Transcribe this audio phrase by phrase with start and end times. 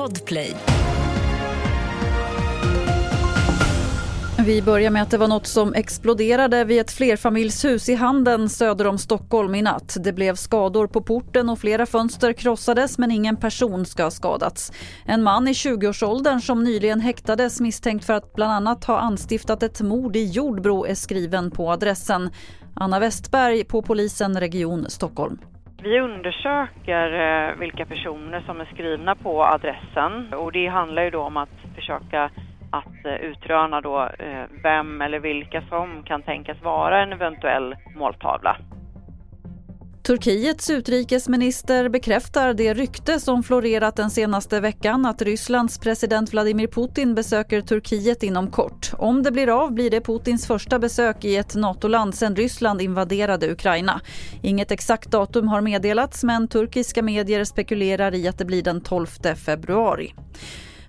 [0.00, 0.56] Podplay.
[4.46, 8.86] Vi börjar med att det var något som exploderade vid ett flerfamiljshus i Handen söder
[8.86, 9.96] om Stockholm i natt.
[10.00, 14.72] Det blev skador på porten och flera fönster krossades men ingen person ska ha skadats.
[15.04, 19.80] En man i 20-årsåldern som nyligen häktades misstänkt för att bland annat ha anstiftat ett
[19.80, 22.30] mord i Jordbro är skriven på adressen.
[22.74, 25.38] Anna Westberg på polisen Region Stockholm.
[25.82, 31.22] Vi undersöker eh, vilka personer som är skrivna på adressen och det handlar ju då
[31.22, 32.30] om att försöka
[32.72, 38.56] att eh, utröna då eh, vem eller vilka som kan tänkas vara en eventuell måltavla.
[40.02, 47.14] Turkiets utrikesminister bekräftar det rykte som florerat den senaste veckan att Rysslands president Vladimir Putin
[47.14, 48.90] besöker Turkiet inom kort.
[48.98, 53.52] Om det blir av blir det Putins första besök i ett NATO-land sedan Ryssland invaderade
[53.52, 54.00] Ukraina.
[54.42, 59.06] Inget exakt datum har meddelats men turkiska medier spekulerar i att det blir den 12
[59.46, 60.14] februari.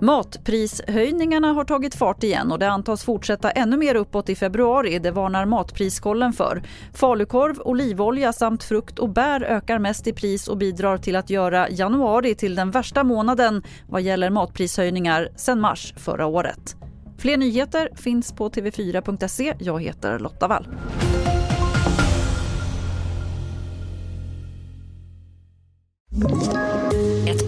[0.00, 4.98] Matprishöjningarna har tagit fart igen och det antas fortsätta ännu mer uppåt i februari.
[4.98, 6.62] Det varnar Matpriskollen för.
[6.94, 11.70] Falukorv, olivolja samt frukt och bär ökar mest i pris och bidrar till att göra
[11.70, 16.76] januari till den värsta månaden vad gäller matprishöjningar sedan mars förra året.
[17.18, 19.54] Fler nyheter finns på tv4.se.
[19.58, 20.68] Jag heter Lotta Wall.